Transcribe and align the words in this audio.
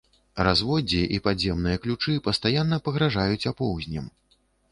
Разводдзе 0.45 1.01
і 1.17 1.19
падземныя 1.27 1.81
ключы 1.83 2.15
пастаянна 2.29 2.81
пагражаюць 2.87 3.47
апоўзнем. 3.55 4.11